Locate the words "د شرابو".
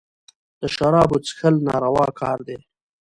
0.59-1.17